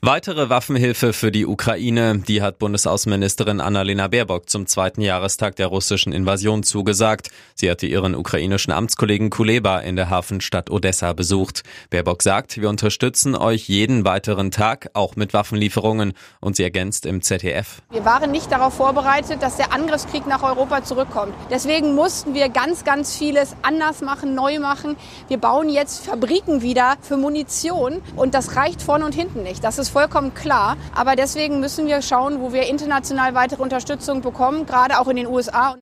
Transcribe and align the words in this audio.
Weitere 0.00 0.48
Waffenhilfe 0.48 1.12
für 1.12 1.32
die 1.32 1.46
Ukraine, 1.46 2.18
die 2.18 2.42
hat 2.42 2.58
Bundesaußenministerin 2.58 3.60
Annalena 3.60 4.08
Baerbock 4.08 4.50
zum 4.50 4.66
zweiten 4.66 5.00
Jahrestag 5.00 5.56
der 5.56 5.68
russischen 5.68 6.12
Invasion 6.12 6.62
zugesagt. 6.62 7.28
Sie 7.54 7.70
hatte 7.70 7.86
ihren 7.86 8.14
ukrainischen 8.14 8.72
Amtskollegen 8.72 9.30
Kuleba 9.30 9.78
in 9.78 9.96
der 9.96 10.10
Hafenstadt 10.10 10.70
Odessa 10.70 11.12
besucht. 11.12 11.62
Baerbock 11.90 12.22
sagt, 12.22 12.60
wir 12.60 12.68
unterstützen 12.68 13.34
euch 13.34 13.68
jeden 13.68 14.04
weiteren 14.04 14.50
Tag, 14.50 14.90
auch 14.92 15.16
mit 15.16 15.32
Waffenlieferungen. 15.32 16.12
Und 16.40 16.56
sie 16.56 16.62
ergänzt 16.62 17.06
im 17.06 17.22
ZDF. 17.22 17.82
Wir 17.90 18.04
waren 18.04 18.30
nicht 18.30 18.52
darauf 18.52 18.74
vorbereitet, 18.74 19.42
dass 19.42 19.56
der 19.56 19.72
Angriffskrieg 19.72 20.26
nach 20.26 20.42
Europa 20.42 20.84
zurückkommt. 20.84 21.34
Deswegen 21.50 21.94
mussten 21.94 22.34
wir 22.34 22.48
ganz, 22.48 22.84
ganz 22.84 23.16
vieles 23.16 23.56
anders 23.62 24.02
machen, 24.02 24.34
neu 24.34 24.58
machen. 24.58 24.96
Wir 25.28 25.38
bauen 25.38 25.70
jetzt 25.70 26.04
Fabriken 26.06 26.62
wieder 26.62 26.96
für 27.00 27.16
Munition 27.16 28.02
und 28.16 28.34
das 28.34 28.56
reicht 28.56 28.82
vorne 28.82 29.04
und 29.04 29.14
hinten 29.14 29.42
nicht 29.42 29.53
nicht. 29.54 29.64
Das 29.64 29.78
ist 29.78 29.88
vollkommen 29.88 30.34
klar. 30.34 30.76
Aber 30.94 31.16
deswegen 31.16 31.60
müssen 31.60 31.86
wir 31.86 32.02
schauen, 32.02 32.40
wo 32.40 32.52
wir 32.52 32.66
international 32.68 33.34
weitere 33.34 33.62
Unterstützung 33.62 34.20
bekommen, 34.20 34.66
gerade 34.66 34.98
auch 34.98 35.08
in 35.08 35.16
den 35.16 35.26
USA. 35.26 35.76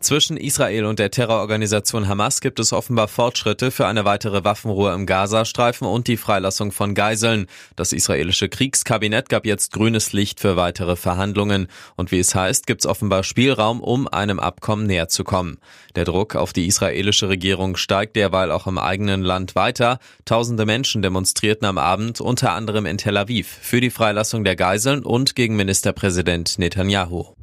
Zwischen 0.00 0.36
Israel 0.36 0.84
und 0.84 1.00
der 1.00 1.10
Terrororganisation 1.10 2.06
Hamas 2.06 2.40
gibt 2.40 2.60
es 2.60 2.72
offenbar 2.72 3.08
Fortschritte 3.08 3.72
für 3.72 3.86
eine 3.86 4.04
weitere 4.04 4.44
Waffenruhe 4.44 4.94
im 4.94 5.06
Gazastreifen 5.06 5.88
und 5.88 6.06
die 6.06 6.16
Freilassung 6.16 6.70
von 6.70 6.94
Geiseln. 6.94 7.46
Das 7.74 7.92
israelische 7.92 8.48
Kriegskabinett 8.48 9.28
gab 9.28 9.44
jetzt 9.44 9.72
grünes 9.72 10.12
Licht 10.12 10.38
für 10.38 10.56
weitere 10.56 10.94
Verhandlungen. 10.94 11.66
Und 11.96 12.12
wie 12.12 12.20
es 12.20 12.32
heißt, 12.32 12.68
gibt 12.68 12.82
es 12.82 12.86
offenbar 12.86 13.24
Spielraum, 13.24 13.80
um 13.80 14.06
einem 14.06 14.38
Abkommen 14.38 14.86
näher 14.86 15.08
zu 15.08 15.24
kommen. 15.24 15.58
Der 15.96 16.04
Druck 16.04 16.36
auf 16.36 16.52
die 16.52 16.68
israelische 16.68 17.28
Regierung 17.28 17.76
steigt 17.76 18.14
derweil 18.14 18.52
auch 18.52 18.68
im 18.68 18.78
eigenen 18.78 19.22
Land 19.22 19.56
weiter. 19.56 19.98
Tausende 20.24 20.64
Menschen 20.64 21.02
demonstrierten 21.02 21.66
am 21.66 21.76
Abend 21.76 22.20
unter 22.20 22.52
anderem 22.52 22.86
in 22.86 22.98
Tel 22.98 23.16
Aviv 23.16 23.48
für 23.48 23.80
die 23.80 23.90
Freilassung 23.90 24.44
der 24.44 24.54
Geiseln 24.54 25.02
und 25.02 25.34
gegen 25.34 25.56
Ministerpräsident 25.56 26.56
Netanyahu. 26.60 27.37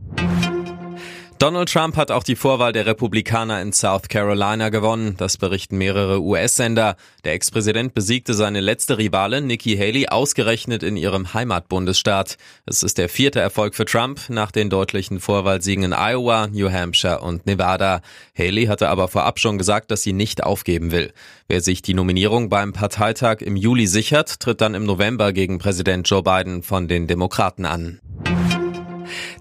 Donald 1.46 1.72
Trump 1.72 1.96
hat 1.96 2.10
auch 2.10 2.24
die 2.24 2.36
Vorwahl 2.36 2.74
der 2.74 2.88
Republikaner 2.88 3.62
in 3.62 3.72
South 3.72 4.08
Carolina 4.10 4.70
gewonnen. 4.70 5.14
Das 5.16 5.38
berichten 5.38 5.78
mehrere 5.78 6.20
US-Sender. 6.20 6.96
Der 7.24 7.34
Ex-Präsident 7.34 7.94
besiegte 7.94 8.34
seine 8.34 8.62
letzte 8.62 8.98
Rivalin 8.98 9.46
Nikki 9.46 9.78
Haley 9.78 10.08
ausgerechnet 10.08 10.82
in 10.82 10.98
ihrem 10.98 11.36
Heimatbundesstaat. 11.36 12.38
Es 12.66 12.82
ist 12.82 12.98
der 12.98 13.10
vierte 13.10 13.42
Erfolg 13.42 13.76
für 13.76 13.86
Trump 13.86 14.22
nach 14.30 14.50
den 14.50 14.72
deutlichen 14.72 15.20
Vorwahlsiegen 15.20 15.84
in 15.84 15.94
Iowa, 15.94 16.48
New 16.48 16.72
Hampshire 16.72 17.22
und 17.22 17.46
Nevada. 17.46 18.02
Haley 18.36 18.66
hatte 18.66 18.90
aber 18.90 19.08
vorab 19.08 19.38
schon 19.40 19.60
gesagt, 19.60 19.92
dass 19.92 20.02
sie 20.02 20.14
nicht 20.14 20.44
aufgeben 20.44 20.90
will. 20.92 21.14
Wer 21.48 21.62
sich 21.62 21.84
die 21.84 21.94
Nominierung 21.94 22.50
beim 22.50 22.74
Parteitag 22.74 23.42
im 23.42 23.56
Juli 23.56 23.86
sichert, 23.86 24.40
tritt 24.40 24.62
dann 24.62 24.74
im 24.74 24.86
November 24.86 25.32
gegen 25.32 25.60
Präsident 25.60 26.10
Joe 26.10 26.24
Biden 26.24 26.64
von 26.64 26.88
den 26.88 27.06
Demokraten 27.06 27.66
an. 27.66 28.00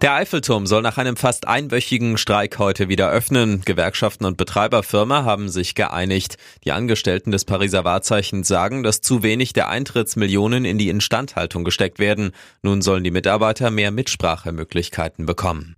Der 0.05 0.13
Eiffelturm 0.13 0.67
soll 0.67 0.83
nach 0.83 0.99
einem 0.99 1.17
fast 1.17 1.49
einwöchigen 1.49 2.19
Streik 2.19 2.59
heute 2.59 2.91
wieder 2.91 3.11
öffnen. 3.11 3.63
Gewerkschaften 3.65 4.27
und 4.27 4.37
Betreiberfirma 4.37 5.25
haben 5.25 5.49
sich 5.49 5.75
geeinigt. 5.75 6.37
Die 6.65 6.73
Angestellten 6.73 7.31
des 7.31 7.47
Pariser 7.47 7.85
Wahrzeichens 7.87 8.47
sagen, 8.47 8.83
dass 8.83 9.01
zu 9.01 9.23
wenig 9.23 9.55
der 9.55 9.71
Eintrittsmillionen 9.71 10.67
in 10.67 10.77
die 10.77 10.91
Instandhaltung 10.91 11.65
gesteckt 11.65 11.99
werden. 11.99 12.33
Nun 12.61 12.83
sollen 12.83 13.03
die 13.03 13.11
Mitarbeiter 13.11 13.71
mehr 13.71 13.93
Mitsprachemöglichkeiten 13.93 15.25
bekommen. 15.25 15.75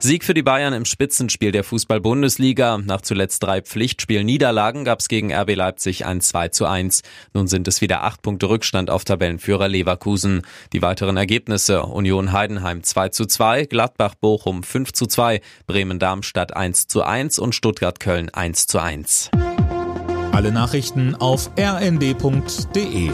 Sieg 0.00 0.24
für 0.24 0.34
die 0.34 0.42
Bayern 0.42 0.74
im 0.74 0.84
Spitzenspiel 0.84 1.52
der 1.52 1.64
Fußball-Bundesliga. 1.64 2.78
Nach 2.78 3.00
zuletzt 3.00 3.42
drei 3.42 3.62
Pflichtspiel-Niederlagen 3.62 4.84
gab 4.84 5.00
es 5.00 5.08
gegen 5.08 5.32
RB 5.32 5.54
Leipzig 5.54 6.04
ein 6.04 6.20
2 6.20 6.48
zu 6.48 6.66
1. 6.66 7.02
Nun 7.32 7.46
sind 7.46 7.68
es 7.68 7.80
wieder 7.80 8.02
acht 8.02 8.22
Punkte 8.22 8.48
Rückstand 8.48 8.90
auf 8.90 9.04
Tabellenführer 9.04 9.68
Leverkusen. 9.68 10.42
Die 10.72 10.82
weiteren 10.82 11.16
Ergebnisse 11.16 11.82
Union 11.82 12.32
Heidenheim 12.32 12.82
2 12.82 13.08
zu 13.10 13.26
2, 13.26 13.66
Gladbach 13.66 14.14
Bochum 14.14 14.62
5 14.62 14.92
zu 14.92 15.06
2, 15.06 15.40
Bremen 15.66 15.98
Darmstadt 15.98 16.56
1 16.56 16.86
zu 16.86 17.02
1 17.02 17.38
und 17.38 17.54
Stuttgart 17.54 18.00
Köln 18.00 18.30
1 18.30 18.66
zu 18.66 18.78
1. 18.78 19.30
Alle 20.32 20.50
Nachrichten 20.50 21.14
auf 21.14 21.50
rnd.de 21.56 23.10